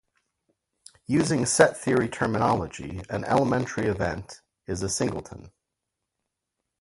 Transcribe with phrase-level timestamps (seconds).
[1.05, 5.51] Using set theory terminology, an elementary event is a singleton.